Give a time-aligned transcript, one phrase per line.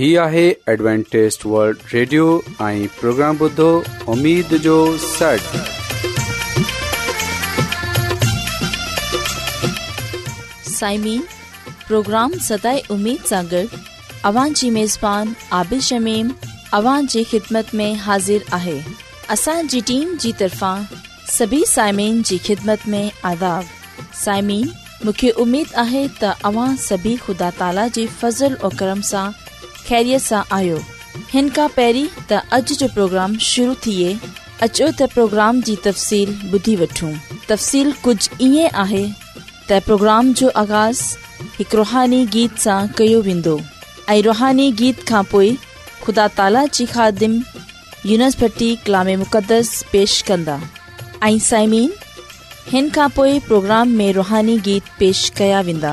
[0.00, 0.42] هي آهي
[0.80, 2.26] ॲಡ್وانٽيست world Radio
[2.66, 3.64] ۽ programme بدو
[4.12, 5.56] اميد جو سٽ
[10.76, 11.22] سائمين
[11.88, 13.52] پروگرام سداي اميد سان
[14.30, 16.32] اوان جي ميزبان عادل شميم
[16.80, 18.76] اوان جي خدمت ۾ حاضر آهي
[19.36, 20.88] اسان جي ٽيم جي طرفان
[21.36, 23.02] سڀي سائمين جي خدمت ۾
[23.34, 23.76] آداب
[24.24, 24.72] سائمين
[25.04, 29.32] مونکي اميد آهي ته اوان سڀي خدا تالا جي فضل ۽ کرم سان
[29.90, 30.76] ख़ैरीअ सां आयो
[31.32, 34.10] हिन खां पहिरीं जो प्रोग्राम शुरू थिए
[34.66, 37.12] अचो त प्रोग्राम जी तफ़सील ॿुधी वठूं
[37.50, 39.02] तफ़सील कुझु ईअं
[39.86, 41.00] پروگرام جو जो आगाज़
[41.58, 43.54] हिकु रुहानी गीत सां कयो वेंदो
[44.28, 45.58] रुहानी गीत खां خدا
[46.04, 47.42] ख़ुदा ताला خادم ख़ादिम
[48.10, 50.60] यूनिसभर्टी कलाम मुक़दस पेश कंदा
[53.48, 55.92] प्रोग्राम में रुहानी गीत पेश कया वेंदा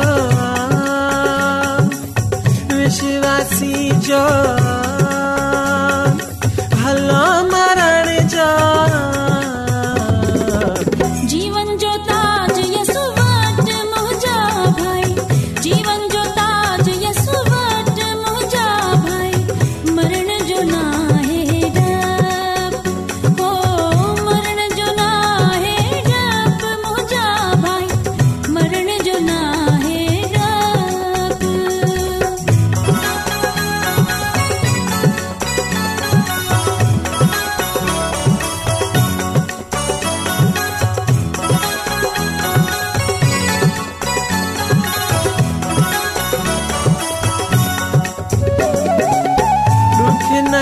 [2.78, 4.24] विश्वासी जो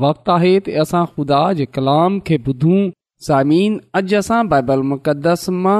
[0.00, 2.76] वक़्तु आहे त असां ख़ुदा जे कलाम खे ॿुधूं
[3.26, 5.74] सायमन अॼु असां बाइबल मुक़दस मां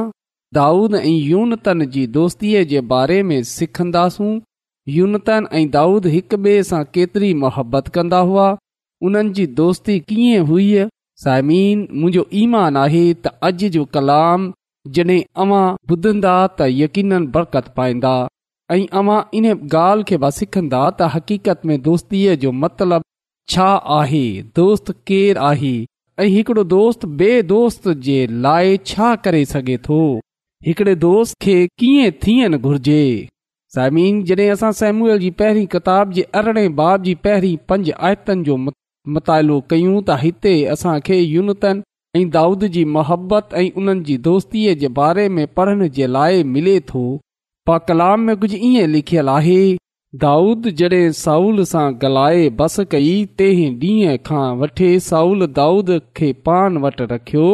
[0.58, 4.32] दाऊद ऐं यूनतन जी दोस्तीअ जे बारे में सिखंदासूं
[4.96, 8.48] यूनतन ऐं दाऊद हिक ॿिए सां केतिरी मुहबत कंदा हुआ
[9.08, 10.68] उन्हनि जी दोस्ती कीअं हुई
[11.24, 14.50] सायमन मुंहिंजो ईमान आहे त अॼु जो कलाम
[14.94, 15.64] जॾहिं अवां
[15.94, 18.14] ॿुधंदा त यकीन बरक़त पाईंदा
[18.76, 23.01] ऐं अवां इन ॻाल्हि खे सिखंदा त हक़ीक़त में दोस्तीअ जो मतिलबु
[23.50, 23.68] छा
[24.00, 24.24] आहे
[24.56, 25.72] दोस्त केरु आहे
[26.22, 29.98] ऐं हिकिड़ो दोस्त बे॒ दोस्त जे लाइ छा करे सघे थो
[30.66, 33.00] हिकिड़े दोस्त खे कीअं थियनि घुर्जे
[33.74, 38.56] साइमीन जॾहिं असां सेम्यूअल जी पहिरीं किताब जे अरिड़हें बाब जी पहिरीं पंज आयतनि जो
[39.16, 41.82] मुतालो कयूं त हिते असां खे युनितनि
[42.20, 46.78] ऐं दाऊद जी मोहबत ऐं उन्हनि जी दोस्तीअ जे बारे में पढ़ण जे लाइ मिले
[46.92, 47.04] थो
[47.70, 49.58] पा कलाम में कुझु ईअं लिखियलु आहे
[50.20, 56.76] दाऊद जॾहिं साउल सां ॻाल्हाए बस कई तंहिं ॾींहुं खां वठे साउल दाऊद खे पान
[56.82, 57.44] वटि रखियो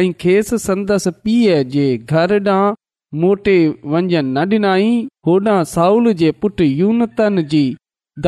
[0.00, 2.74] ऐं खेसि संदसि पीउ जे घरु ॾांहुं
[3.22, 3.56] मोटे
[3.92, 4.92] वञणु न ॾिनाई
[5.30, 7.64] होॾां साउल जे पुट यूनतन जी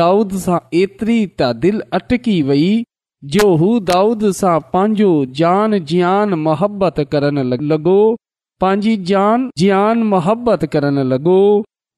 [0.01, 2.65] दाऊद सां एतिरी त दिलि अटकी वई
[3.37, 5.11] जो हू दाऊद सां पंहिंजो
[5.43, 7.97] जान ज्ञान मोहबत करणु लॻो
[8.65, 11.39] पंहिंजी जान ज्नान मोहबत करणु लॻो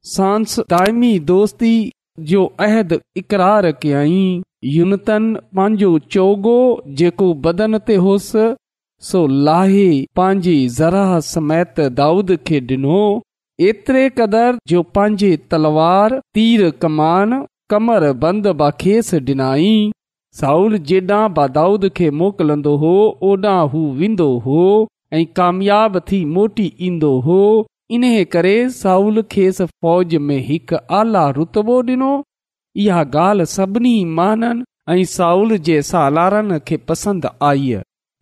[0.08, 1.92] सांस क़ दोस्ती
[2.28, 4.42] जो अहद इक़रार कयई
[4.76, 6.60] यून पंहिंजो चोगो
[7.02, 8.46] जेको बदन ते होसि
[9.10, 13.00] सो लाहे पंहिंजी ज़रा समेत दाऊद खे ॾिनो
[13.70, 19.74] एतिरे क़दुरु जो पंहिंजे तलवार तीर कमान कमर बंद बा खेसि ॾिनई
[20.40, 22.94] साउल जेॾां बा दाऊद खे मोकिलंदो हो
[23.32, 24.62] ओॾां हू वेंदो हो
[25.18, 27.42] ऐं कामियाब थी मोटी ईंदो हो
[27.98, 32.10] इन करे साउल खेसि फ़ौज में हिकु आला रुतबो ॾिनो
[32.84, 34.64] इहा ॻाल्हि सभिनी माननि
[34.96, 37.74] ऐं साउल जे सालारनि खे पसंदि आई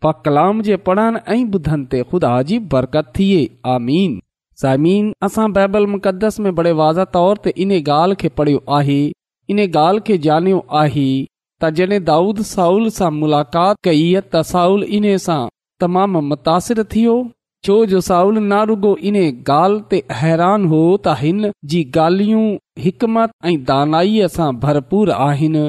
[0.02, 3.42] पा कलाम जे पढ़नि ऐं ॿुधनि ते ख़ुदा जी बरकत थिए
[3.74, 4.16] आमीन
[4.62, 8.98] ज़मीन असां बाइबल मुक़दस में बड़े वाज़ तौर ते इन ॻाल्हि खे पढ़ियो आहे
[9.54, 11.08] इन ॻाल्हि खे ॼाणियो आहे
[11.62, 15.42] त जड॒ दाऊद साउल सां मुलाक़ात कई त साउल इन्हे सां
[15.84, 17.16] तमामु मुतासिरु थियो
[17.64, 22.42] छो जो साउल नारुगो इन ॻाल्हि ते हैरान हो त हिन जी ॻाल्हियूं
[22.84, 25.64] हिकमत ऐं दानाईअ सां भरपूर आहिनि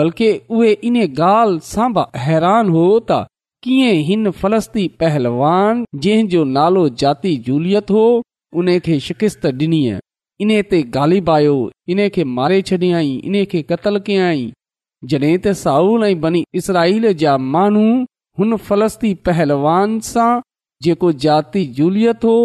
[0.00, 0.28] बल्कि
[0.58, 3.18] उहे इन ॻाल्हि सां बि हैरान हो त
[3.66, 8.06] कीअं हिन फ़लस्ती पहलवान जंहिं जो नालो जाती जूलियत हो
[8.60, 9.82] उन खे शिकिस्त डि॒नी
[10.44, 10.84] इन्हे ते
[11.36, 11.60] आयो
[11.94, 14.46] इन खे मारे छॾियई इन्हे क़तलु कयई
[15.12, 17.86] जॾहिं त साउल ऐं बनी इसराईल जा माण्हू
[18.38, 20.28] हुन फ़लस्ती पहलवान सां
[20.84, 22.36] जेको जाती जूलियत हो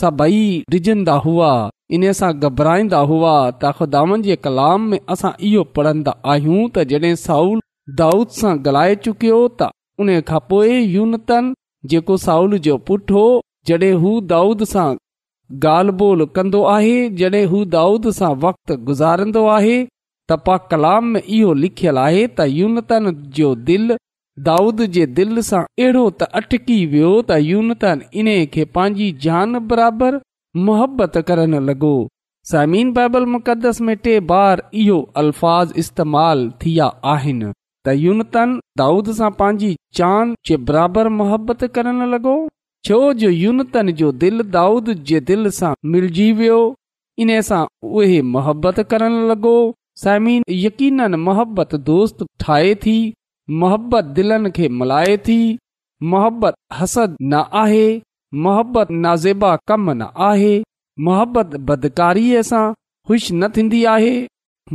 [0.00, 1.48] सभई डिॼंदा हुआ
[1.96, 7.14] इन सां घबराईंदा हुआ त ख़ुदान जे कलाम में असां इहो पढ़ंदा आहियूं त जॾहिं
[7.24, 7.58] साउल
[8.00, 9.70] दाऊद सां ॻाल्हाए चुकियो त
[10.04, 11.52] उन खां पोइ यूनतन
[11.94, 13.26] जेको साउल जो पुटु हो
[13.70, 14.86] जॾहिं हू दाऊद सां
[15.72, 19.76] ॻाल्हि ॿोल कंदो आहे जॾहिं हू दाऊद सां वक्तु गुज़ारंदो आहे
[20.30, 23.98] त पा कलाम में इहो लिखियलु आहे त यूनतन जो दिलि
[24.44, 30.20] दाऊद जे दिलि सां अहिड़ो त अटकी वियो त यूनतन इन खे पंहिंजी जान बराबरि
[30.68, 31.90] मोहबत करण लॻो
[32.50, 37.50] साइम बाइबल मुक़दस में टे बार इहो अल्फाज़ इस्तेमाल थिया आहिनि
[37.86, 39.70] त यूनतन दाऊद सां पंहिंजी
[40.00, 42.36] जान जे बराबरि मोहबत करण लॻो
[42.86, 46.58] छो जो यूनतन जो दिलि दाऊद जे दिलि सां मिलिजी वियो
[47.26, 49.54] इन सां उहे मोहबत करण लॻो
[50.06, 52.96] साइमीन यकीन मोहबत दोस्त ठाहे थी
[53.50, 55.36] मोहबत दिलनि खे मल्हाए थी
[56.12, 57.88] मोहबत हसद न आहे
[58.44, 60.52] मोहबत नाज़ेबा कम न आहे
[61.06, 62.62] मोहबत बदकारीअ सां
[63.08, 64.14] खु़शि न थींदी आहे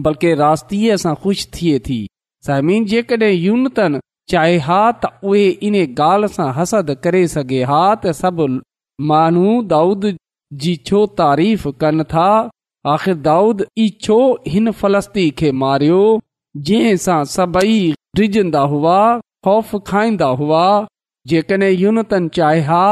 [0.07, 1.99] बल्कि रास्तीअ सां खु़शि थिए थी
[2.47, 3.99] सहमीन जेकड॒हिं यूनतन
[4.33, 8.47] चाहे हा त उहे इन ॻाल्हि सां हसद करे सघे हा त सभु
[9.13, 10.07] माण्हू दाऊद
[10.65, 12.29] जी छो तारीफ़ कनि था
[12.95, 14.19] आख़िर दाऊद ई छो
[14.55, 16.01] हिन फ़लस्ती खे मारियो
[16.65, 17.79] जंहिंसां सभई
[18.15, 18.99] डिझंदा हुआ
[19.45, 20.61] ख़ौफ़ खाईंदा हुआ
[21.31, 22.85] जेकॾहिं यूनतन चाहे हा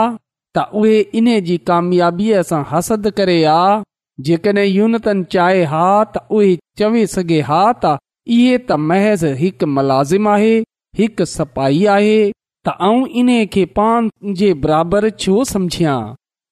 [0.57, 3.84] त उहे इन्हे जी कामयाबीअ सां हसद करे आ
[4.29, 7.95] जेकॾहिं यूनतन चाहे हा त उहे चवे सघे हा त
[8.38, 10.53] इहे त महज़ हिकु मुलाज़िमु आहे
[11.01, 15.98] हिकु सपाई आहे त आउं इन्हे खे पंहिंजे बराबरि छो सम्झियां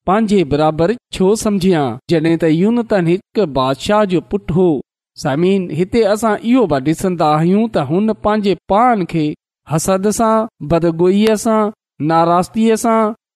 [0.10, 4.67] पंहिंजे बराबरि छो समुझां जॾहिं त यूनतन हिकु बादशाह जो पुटु हो
[5.22, 9.25] समीन हिते असां इहो बि ॾिसंदा आहियूं त हुन पंहिंजे पाण खे
[9.74, 10.34] हसद सां
[10.72, 11.60] बदगोईअ सां
[12.12, 12.96] नाराज़गीअ सां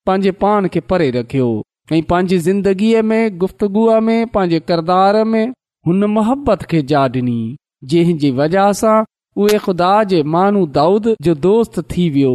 [0.10, 1.50] पंहिंजे पान खे परे रखियो
[1.98, 5.46] ऐं पंहिंजी ज़िंदगीअ में गुफ़्तगुअ में पंहिंजे किरदार में
[5.90, 7.38] हुन मोहबत खे जा डिनी
[7.94, 8.96] जंहिं जी वजह सां
[9.44, 12.34] उहे ख़ुदा जे मानू दाऊद जो दोस्त थी वियो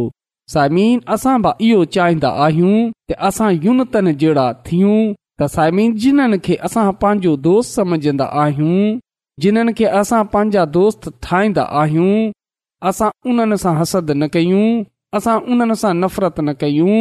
[0.55, 4.97] समीन असां बि इहो चाहिंदा आहियूं त असां यूनतन जहिड़ा थियूं
[5.39, 8.79] त साइम जिन्हनि खे असां पंहिंजो दोस्त सम्झंदा आहियूं
[9.41, 12.31] जिन्हनि खे असां पंहिंजा दोस्त ठाहींदा आहियूं
[12.89, 14.65] असां उन्हनि सां हसद न कयूं
[15.17, 16.97] असां उन्हनि सां न कयूं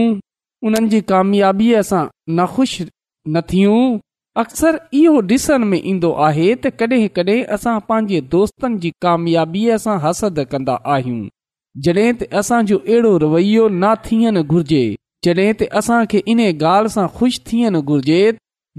[0.68, 2.04] उन्हनि जी कामयाबीअ सां
[2.36, 2.84] न ख़ुशि
[3.34, 3.82] न थियूं
[4.42, 9.96] अक्सर इहो ॾिसण में ईंदो आहे त कॾहिं कॾहिं असां पंहिंजे दोस्तनि जी कामयाबीअ सां
[10.04, 11.28] हसदु कंदा आहियूं
[11.84, 14.84] जॾहिं त असांजो अहिड़ो रवैयो न थियणु घुरिजे
[15.26, 18.22] जॾहिं त असांखे इन ॻाल्हि सां ख़ुशि थियणु घुरिजे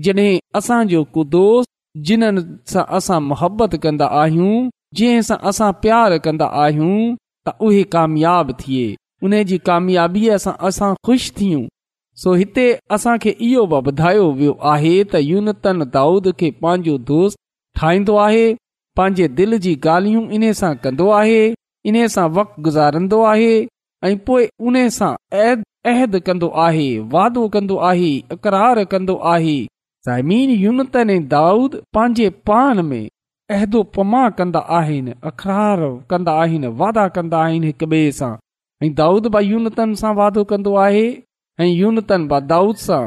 [0.06, 1.70] जॾहिं असांजो को दोस्त
[2.06, 4.54] जिन्हनि सां असां मुहबत कंदो आहियूं
[5.00, 6.94] जंहिं सां असां प्यारु कंदो आहियूं
[7.46, 8.86] त उहे कामियाब थिए
[9.28, 11.60] उन जी कामयाबीअ सां असां ख़ुशि थियूं
[12.24, 12.66] सो हिते
[12.98, 17.38] असांखे इहो वधायो वियो आहे त यूनतन दाऊद खे पंहिंजो दोस्त
[17.82, 18.42] ठाहींदो आहे
[19.02, 21.40] पंहिंजे दिलि जी ॻाल्हियूं इन सां कंदो आहे
[21.92, 23.54] इन सां वक़्तु गुज़ारंदो आहे
[24.10, 25.14] ऐं पोइ उन सां
[25.92, 29.58] अहद कंदो आहे वादो कंदो आहे अक़रार कंदो आहे
[30.08, 33.04] साइमन यूनत ऐं दाऊद पंहिंजे पान में
[33.58, 35.82] अहदोपमा कंदा आहिनि अख़रार
[36.14, 38.32] कंदा आहिनि वादा कंदा आहिनि हिकु ॿिए सां
[38.84, 41.06] ऐं दाऊद ब यूनतन सां वादो कंदो आहे
[41.60, 43.00] ऐं यूनतनि ब दाऊद सां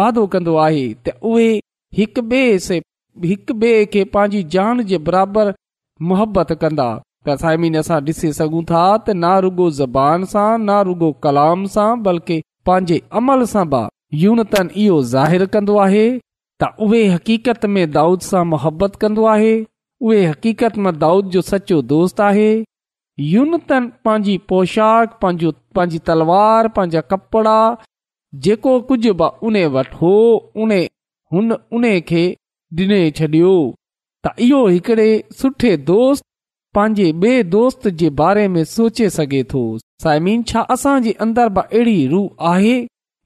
[0.00, 1.48] वादो कंदो आहे त उहे
[2.02, 2.80] हिकु ॿिए से
[3.32, 5.56] हिक ॿिए खे पंहिंजी जान जे बराबरि
[6.12, 6.90] मुहबत कंदा
[7.26, 11.88] त साइमीन असां ॾिसी सघूं था त न रुॻो ज़बान सां ना रुगो कलाम सां
[12.10, 16.02] बल्कि पंहिंजे अमल सां बि यूनतन इहो ज़ाहिरु कन्दो आहे
[16.62, 19.50] त उहे हक़ीक़त में दाऊद सां मुहबत कंदो आहे
[20.02, 22.46] उहे हक़ीक़त में दाऊद जो सचो दोस्त आहे
[23.32, 27.56] यूनतन पंहिंजी पोशाक पंहिंजो पंहिंजी तलवार पंहिंजा कपिड़ा
[28.46, 30.14] जेको कुझु बि उन वठो
[30.66, 30.72] उन
[31.32, 32.26] हुन उन खे
[32.80, 33.52] ॾिने छॾियो
[34.26, 34.66] त इहो
[35.40, 36.24] सुठे दोस्त
[36.76, 39.62] पंहिंजे बे॒ दोस्त जे बारे में सोचे सघे थो
[40.04, 42.74] साइमिन छा असांजे अंदर बि अहिड़ी रूह आहे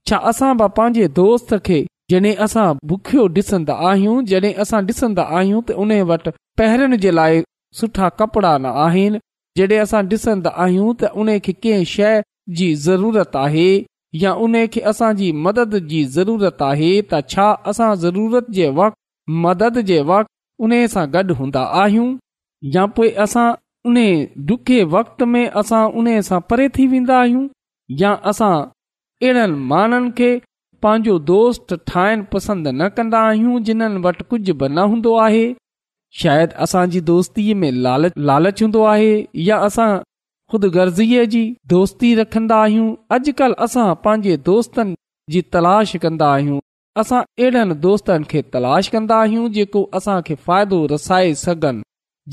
[0.09, 1.75] छा असां ब पंहिंजे दोस्त खे
[2.13, 7.41] जॾहिं असां बुखियो ॾिसंदा आहियूं जॾहिं असां ॾिसंदा आहियूं त उन वटि पहिरण जे लाइ
[7.81, 9.21] सुठा कपिड़ा न आहिनि
[9.59, 12.21] जॾहिं असां ॾिसंदा आहियूं त उन खे कंहिं शइ
[12.59, 13.69] जी ज़रूरत आहे
[14.21, 19.99] या उनखे असांजी मदद जी ज़रूरत आहे त छा असां ज़रूरत जे वक़्तु मदद जे
[20.11, 22.09] वक़्तु उन सां गॾु हूंदा आहियूं
[22.75, 23.47] या पोइ असां
[23.91, 23.97] उन
[24.97, 27.47] वक़्त में असां उन सां परे थी वेंदा आहियूं
[28.03, 28.53] या असां
[29.21, 30.29] अहिड़नि माण्हुनि खे
[30.83, 35.45] पंहिंजो दोस्त ठाहिणु पसंदि न कंदा आहियूं जिन्हनि वटि कुझु बि न हूंदो आहे
[36.21, 39.13] शायदि असांजी दोस्तीअ में लालच लालच हूंदो आहे
[39.49, 39.89] या असां
[40.51, 41.43] ख़ुदगर्ज़ीअ जी
[41.73, 44.95] दोस्ती रखंदा आहियूं अॼुकल्ह असां पंहिंजे दोस्तनि
[45.35, 46.59] जी तलाश कंदा आहियूं
[47.01, 51.83] असां अहिड़नि दोस्तनि खे तलाश कंदा आहियूं जेको असांखे फ़ाइदो रसाए सघनि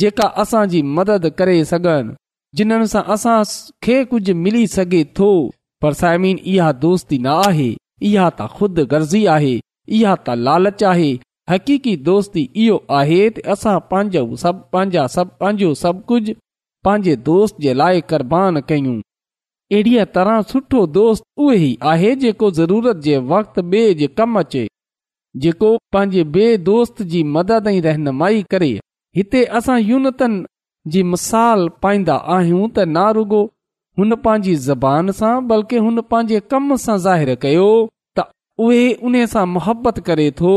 [0.02, 2.14] जेका असांजी मदद करे सघनि
[2.56, 2.86] जिन्हनि
[3.24, 3.40] सां
[4.14, 5.30] कुझु मिली सघे थो
[5.82, 7.68] पर साइमीन इहा दोस्ती न आहे
[8.08, 9.52] इहा त ख़ुदि गर्ज़ी आहे
[9.98, 11.12] इहा त लालच आहे
[11.52, 16.32] हक़ीक़ी दोस्ती इहो आहे त असां पंहिंजो सभु पंहिंजा सभु पंहिंजो सभु कुझु
[16.88, 18.96] पंहिंजे दोस्त जे लाइ क़ुर्बान कयूं
[19.72, 24.62] अहिड़ीअ तरह सुठो दोस्त उहो ई आहे जेको ज़रूरत जे वक़्तु ॿिए जे कमु अचे
[25.46, 28.70] जेको पंहिंजे ॿिए दोस्त जी मदद ऐं रहनुमाई करे
[29.20, 30.40] हिते असां यूनतन
[30.92, 33.06] जी मिसाल पाईंदा आहियूं त ना
[33.98, 37.68] हुन पंहिंजी ज़बान सां बल्कि हुन पंहिंजे कम सां ज़ाहिर कयो
[38.18, 38.24] त
[38.66, 40.52] उहे उन सां मोहबत करे थो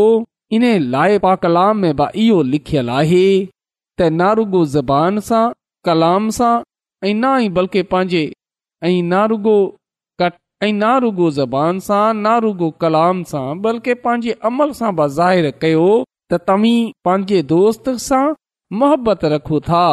[0.57, 5.41] इन लाइ पा कलाम में बि इहो लिखियल आहे त नारुगो ज़बान सां
[5.89, 6.51] कलाम सां
[7.03, 8.23] ऐं न ई बल्कि पंहिंजे
[8.89, 9.55] ऐं नारुगो
[10.21, 10.29] क
[10.67, 15.87] ऐं नारुगो ज़बान सां नारुगो कलाम सां बल्कि पंहिंजे अमल सां ज़ाहिर कयो
[16.31, 16.77] त तव्हीं
[17.09, 18.25] पंहिंजे दोस्त सां
[18.83, 19.85] मुहबत रखो था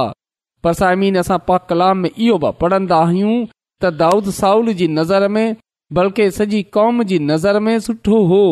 [0.67, 5.29] पर साइमिन असां पा कलाम में इहो बि पढ़ंदा आहियूं त दाऊद साउल जी नज़र
[5.37, 5.57] में
[5.99, 8.43] बल्कि सॼी कौम जी नज़र में सुठो हो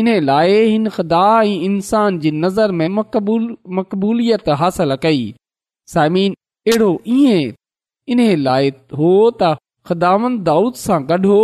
[0.00, 3.46] इन लाइ हिन ख़ुदा ऐं इन्सान जी नज़र में मक़बूल
[3.80, 5.24] मक़बूलियत हासिल कई
[5.94, 6.36] साइमन
[6.68, 7.54] अहिड़ो ईअं
[8.16, 8.72] इन लाइ
[9.02, 9.56] हो त
[9.90, 11.42] ख़ुदान दाऊद सां गॾु हो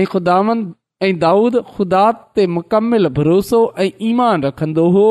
[0.00, 0.58] ऐं खुदान
[1.06, 2.02] ऐं दाऊद ख़ुदा
[2.38, 5.06] ते मुकमिल भरोसो ऐं ईमान रखंदो हो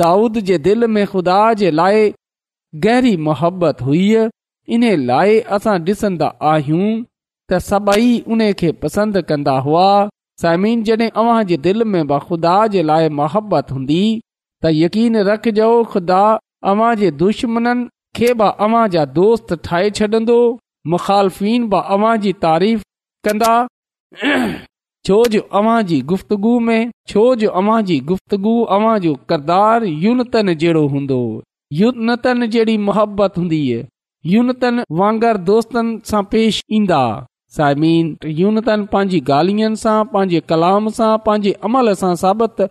[0.00, 2.10] दाऊद जे दिलि में ख़ुदा जे लाइ
[2.84, 4.04] गहरी मोहबत हुई
[4.76, 6.88] इन लाइ असां ॾिसंदा आहियूं
[7.52, 9.88] त सभई उन खे पसंदि कंदा हुआ
[10.42, 15.68] समीन जॾहिं अवां जे दिलि में ब ख़ुदा जे लाइ मुहबत हूंदी त यकीन रखजो
[15.94, 16.22] ख़ुदा
[16.72, 17.86] अव्हांजे दुश्मननि
[18.20, 20.40] खे बि अवां जा दोस्त ठाहे छॾंदो
[20.94, 22.88] मुखालफ़िन बि अव्हां जी तारीफ़
[23.28, 23.54] कंदा
[25.06, 30.86] छोज अवां जी गुफ़्तगु में छो जो अवां जी गुफ़्तगु کردار जो किरदार यूनतन जहिड़ो
[30.88, 31.16] हूंदो
[31.78, 33.60] यूनतन जहिड़ी मोहबत हूंदी
[34.32, 37.02] यूनतन वांगर दोस्तनि सां पेश ईंदा
[38.40, 42.68] यूनतन पंहिंजी गाल्हियुनि सां पंहिंजे कलाम सां पंहिंजे अमल सां साबित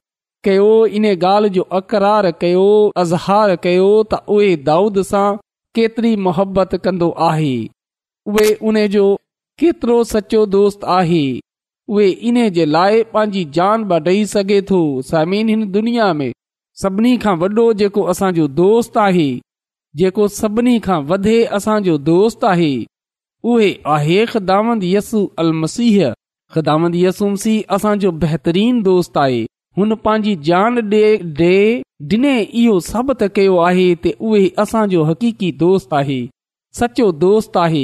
[0.48, 2.65] कयो इन गाल्हि जो अक़रार कयो
[3.04, 5.26] अज़हार कयो त उहे दाऊद सां
[5.80, 7.54] केतिरी मुहबत कन्दो आहे
[8.34, 9.06] उहे उन जो
[9.63, 11.24] केतिरो सचो दोस्त आहे
[11.89, 16.32] उहेने जे लाइ पंहिंजी जान बि ॾेई सघे थो समीन हिन दुनिया में
[16.82, 19.30] सभिनी खां वॾो जेको असांजो दोस्त आहे
[20.02, 22.74] जेको सभिनी खां वधे असांजो दोस्त आहे
[23.54, 26.12] उहे आहे अल मसीह
[26.54, 29.41] ख़िदामंद यसू मसीह असांजो बेहतरीन दोस्त आहे
[29.78, 31.04] हुन पंहिंजी जान डे
[31.41, 31.56] डे
[32.12, 36.20] ॾिने इहो साबित कयो आहे त उहे असांजो हकीक़ी दोस्त आहे
[36.80, 37.84] सचो दोस्त आहे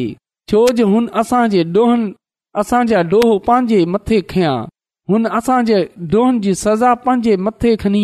[0.51, 2.11] छो जो हुन असांजे ॾोहनि
[2.59, 4.57] असांजा डोह पंहिंजे मथे खयां
[5.11, 5.77] हुन असांजे
[6.13, 8.01] ॾोहनि जी सज़ा पंहिंजे मथे खणी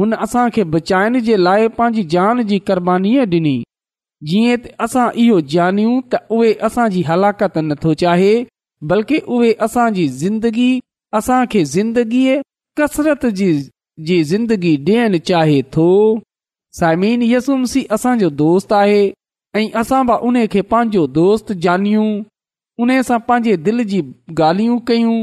[0.00, 3.56] हुन असां खे बचाइण जे लाइ पंहिंजी जान जी क़ुर्बानीबानीअ ॾिनी
[4.30, 8.34] जीअं त असां इहो जानियूं त उहे असांजी हलाकत नथो चाहे
[8.90, 10.70] बल्कि उहे असांजी ज़िंदगी
[11.18, 12.36] असां खे ज़िंदगीअ
[12.80, 15.88] कसरत जी ज़िंदगी ॾियण चाहे थो
[16.80, 19.00] साइमिन यसुमसी असांजो दोस्त आहे
[19.58, 22.10] ऐं असां बि उन खे पंहिंजो दोस्त जानियूं
[22.82, 23.98] उन सां पंहिंजे दिलि जी
[24.40, 25.16] ॻाल्हियूं कयूं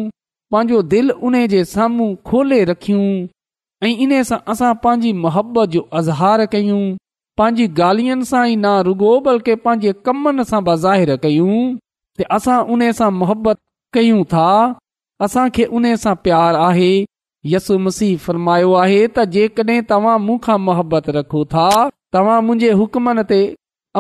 [0.54, 3.08] पंहिंजो दिलि उन जे साम्हूं खोले रखियूं
[3.88, 6.80] ऐं इन सां असां पंहिंजी मोहबत जो अज़हार कयूं
[7.42, 11.60] पंहिंजी ॻाल्हियुनि सां ई ना रुगो बल्कि पंहिंजे कमनि सां बाज़ा कयूं
[12.40, 13.58] असां उन सां मुहबत
[13.98, 14.48] कयूं था
[15.26, 16.92] असांखे उन सां प्यारु आहे
[17.52, 21.68] यसु मसीह फरमायो आहे त जेकॾहिं तव्हां मूंखां मोहबत रखो था
[22.18, 23.40] तव्हां मुंहिंजे हुकमनि ते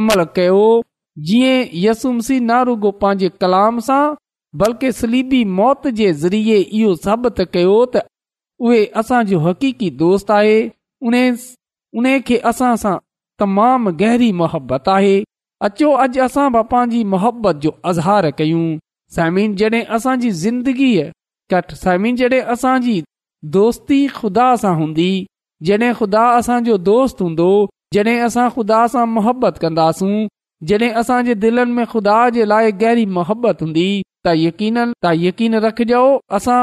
[0.01, 0.61] अमल कयो
[1.21, 4.05] जीअं यसुमसी नारूगो पंहिंजे कलाम सां
[4.61, 8.03] बल्कि सलीबी मौत जे ज़रिए इहो साबित कयो त
[8.67, 10.55] उहे असांजो हक़ीक़ी दोस्त आहे
[11.09, 11.15] उन
[12.01, 12.95] उन खे असां सां
[13.43, 15.13] तमामु गहरी मोहबत आहे
[15.67, 18.65] अचो अॼु असां बि पंहिंजी मुहबत जो अज़हार कयूं
[19.17, 21.09] साइमिन जॾहिं असांजी ज़िंदगीअ
[21.59, 22.97] घट साइमिन जॾहिं असांजी
[23.57, 25.09] दोस्ती ख़ुदा सां हूंदी
[25.69, 27.49] जॾहिं खुदा असांजो दोस्त हूंदो
[27.97, 30.15] जॾहिं असां ख़ुदा सां मुहबत कंदासूं
[30.69, 33.85] जॾहिं असांजे दिलनि में ख़ुदा जे लाइ गहरी मोहबत हूंदी
[34.23, 36.01] त यकीन त यकीन रखजो
[36.37, 36.59] असां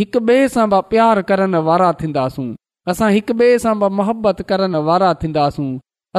[0.00, 2.46] हिकु ॿिए सां ब प्यार करण वारा थींदासूं
[2.92, 5.68] असां हिकु ॿिए सां मोहबत करण वारा थींदासूं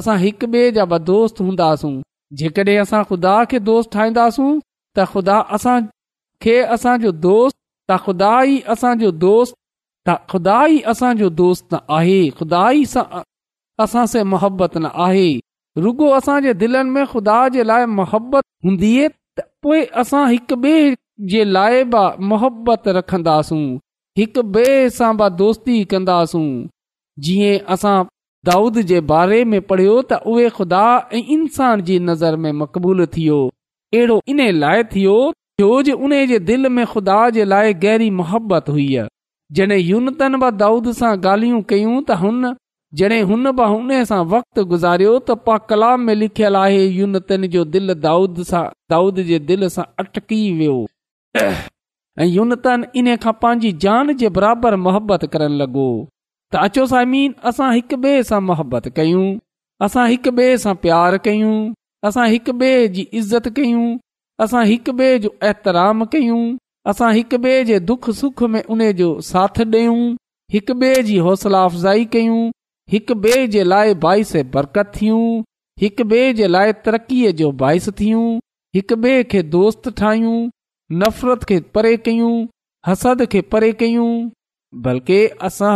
[0.01, 1.93] असां हिकु ॿिए जा बि दोस्त हूंदासूं
[2.41, 4.49] जेकॾहिं असां ख़ुदा खे दोस्त ठाहींदासूं
[4.95, 5.37] त ख़ुदा
[7.27, 7.55] दोस्त
[7.89, 9.57] त ख़ुदा ई असांजो दोस्त
[10.31, 12.63] ख़ुदा ई असांजो दोस्त आहे ख़ुदा
[14.83, 15.29] न आहे
[15.77, 18.91] रुॻो असांजे दिलनि में ख़ुदा जे लाइ मोहबत हूंदी
[19.37, 20.79] त पोइ असां हिकु ॿिए
[21.33, 22.01] जे लाइ बि
[22.31, 23.61] मोहबत रखंदासूं
[24.21, 26.47] हिकु ॿिए सां बि दोस्ती कंदासूं
[27.27, 27.97] जीअं असां
[28.49, 30.83] दाऊद जे बारे में पढ़ियो त उहे ख़ुदा
[31.19, 35.15] ऐं इंसान जी नज़र में मक़बूल थी वियो अहिड़ो इन लाइ थियो
[35.61, 38.87] छोजो उन जे दिलि में ख़ुदा जे लाइ गहरी मोहबत हुई
[39.59, 42.41] जॾहिं यूनतन बि दाऊद सां ॻाल्हियूं कयूं त हुन
[42.97, 47.63] जॾहिं हुन मां उन सां वक़्तु गुज़ारियो त पा कलाम में लिखियलु आहे यूनतन जो
[47.73, 48.61] दिलि दाऊद सां
[48.93, 50.77] दाऊद जे दिलि सां अटकी वियो
[52.19, 55.85] ऐं यूनतन इन खां पंहिंजी जान जे बराबरि मोहबत करणु लॻो
[56.51, 59.27] त अचो साइमीन असां हिक ॿिए सां मोहबत कयूं
[59.89, 61.53] असां हिक ॿिए सां प्यारु कयूं
[62.09, 63.85] असां हिक ॿिए जी इज़त कयूं
[64.47, 66.41] असां हिक ॿिए जो एतराम कयूं
[66.93, 69.99] असां हिक ॿिए जे दुख सुख में उन जो साथ ॾियूं
[70.57, 72.41] हिकु ॿिए जी हौसला अफ़जाई कयूं
[72.91, 75.25] हिक ॿिए जे लाइ बाहिस बरकत थियूं
[75.81, 78.23] हिक ॿिए जे लाइ तरक़ीअ जो बाइस थियूं
[78.75, 80.37] हिक ॿिए खे दोस्त ठाहियूं
[81.01, 82.31] नफ़रत खे परे कयूं
[82.87, 84.09] हसद खे परे कयूं
[84.87, 85.75] बल्कि असां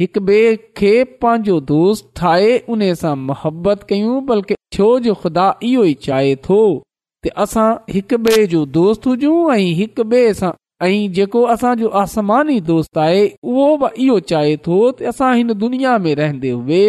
[0.00, 0.92] हिकु ॿिए खे
[1.24, 6.60] पंहिंजो दोस्त ठाहे उन सां मुहबत कयूं बल्कि जो ख़ुदा इहो ई चाहे थो
[7.26, 7.66] त असां
[7.98, 10.52] हिक ॿिए जो दोस्त हुजूं ऐं हिक ॿिए सां
[10.84, 15.92] ऐं जेको असांजो आसमानी दोस्त आहे उहो बि इहो चाहे थो त असां हिन दुनिया
[16.06, 16.80] में रहंदे हुए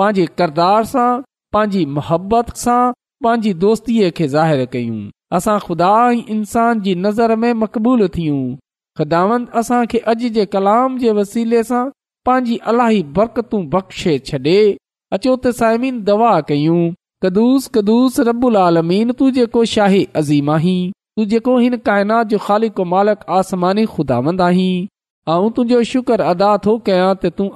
[0.00, 1.08] पंहिंजे करदार सां
[1.56, 2.92] पंहिंजी मुहबत सां
[3.26, 5.00] पंहिंजी दोस्तीअ खे ज़ाहिर कयूं
[5.40, 8.40] असां खुदा ई इंसान जी नज़र में मक़बूल थियूं
[9.00, 11.82] ख़दावंत असां खे अॼु जे कलाम जे वसीले सां
[12.30, 14.58] पंहिंजी अलाई बरतूं बख़्शे छॾे
[15.14, 16.80] अचो त साइमीन दवा कयूं
[17.26, 20.82] कदुस कदुूस रबुल आलमीन तूं जेको शाही अज़ीम अज़ीमाहीं
[21.18, 22.38] तूं जेको हिन काइनात जो
[25.30, 27.46] आहीं ऐं तुंहिंजो शुक्र अदा थो कयां त तूं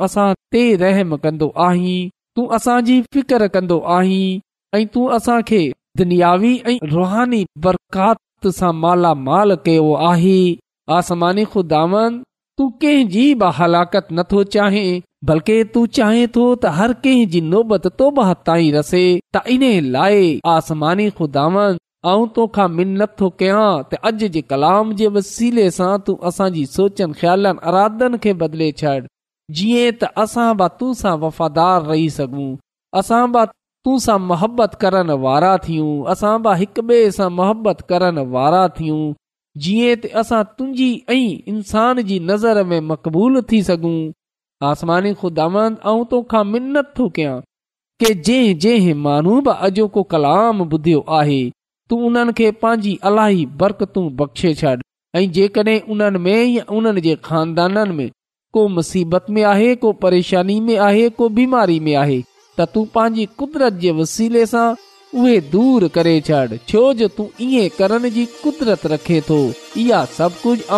[0.83, 1.97] रहम कंदो आहीं
[2.37, 4.38] तूं असांजी फिकर कंदो आहीं
[4.75, 7.29] ऐं तूं असां
[7.66, 10.57] बरकात सां मालामाल कयो आहीं
[10.99, 11.99] आसमानी खुदान
[12.59, 18.31] तू कंहिंजी बि हलाकत नथो चाहें बल्कि तूं चाहें थो त हर कंहिंजी नोबत तोबह
[18.51, 19.05] ताईं रसे
[19.37, 19.66] त इन
[19.99, 21.44] लाइ आसमानी खुदा
[22.09, 27.16] ऐं तोखां मिन नथो कयां त अॼु जे कलाम जे वसीले सां तूं असांजी सोचनि
[27.23, 28.94] ख़्यालनि अरादनि खे बदिले छॾ
[29.59, 32.49] जीअं त असां बि तूं सां वफ़ादार रही सघूं
[33.03, 33.42] असां बि
[33.87, 39.03] तूं सां मोहबत करण वारा थियूं असां बि हिक ॿिए सां मोहबत करण वारा थियूं
[39.66, 43.97] जीअं त असां तुंहिंजी ऐं इंसान जी नज़र में मक़बूल थी सघूं
[44.73, 47.37] आसमानी ख़ुदा ऐं तोखा मिन नथो कयां
[48.03, 51.40] के जंहिं जंहिं माण्हू बि अॼोको कलाम ॿुधियो आहे
[51.90, 54.72] तूं उन्हनि खे पंहिंजी अलाई बरकतूं बख़्शे छॾ
[55.16, 55.74] ऐं जेकॾहिं
[59.53, 62.20] आहे को परेशानी में आहे को बीमारी में आहे
[62.61, 64.66] त तूं पंहिंजी कुदरत जे वसीले सां
[65.14, 65.40] उहे
[66.70, 69.40] छो जो तूं ईअं करण जी कुदरत रखे थो
[69.81, 70.77] इहा सभु कुझु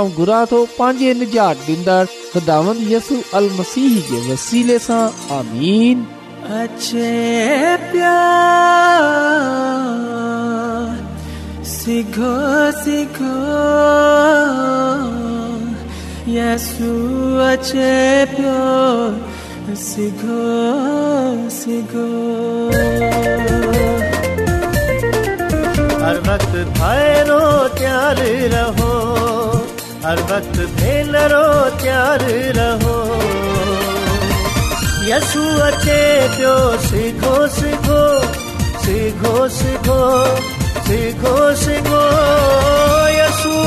[11.71, 12.29] सिखो
[12.85, 13.35] सिखो
[16.37, 16.89] यसु
[17.49, 17.91] अचे
[18.31, 20.39] पियो सिखो
[21.59, 22.07] सिखो
[26.03, 27.39] हर भक्त भाइणो
[27.79, 28.91] त्यारु रहो
[30.07, 31.45] हर भक्त भेनरो
[31.85, 32.99] त्यारु रहो
[35.13, 36.01] यसु अचे
[36.37, 36.57] पियो
[36.91, 38.03] सिखो सिखो
[38.90, 40.00] सिघो सिगो
[40.87, 41.98] सिगो सिगो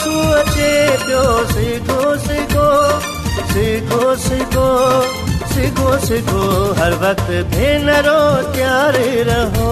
[0.01, 0.71] सिगोसू अचे
[1.07, 2.69] पियो सिखो सिखो
[3.53, 4.69] सिखो सिखो
[5.55, 6.45] सिखो सिखो
[6.83, 8.21] हर वक़्तु भेनरो
[8.55, 9.71] तयारु रहो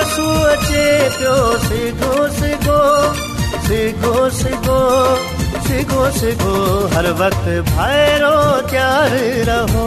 [0.00, 0.84] सिगोसु अचे
[1.16, 1.36] पियो
[1.68, 2.78] सिखो सिखो
[3.70, 4.78] सिखो सिखो
[5.70, 6.54] सिखो सिखो
[6.96, 8.34] हर वक़्तु भाइरो
[8.72, 9.86] प्यारु रहो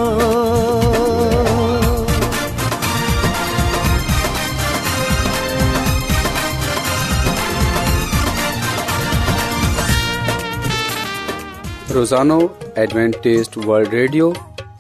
[11.94, 12.36] روزانو
[12.80, 14.26] एडवेंटेज़ वल्ड ریڈیو